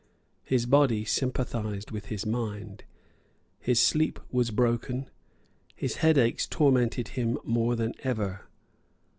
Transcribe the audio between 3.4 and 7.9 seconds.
His sleep was broken. His headaches tormented him more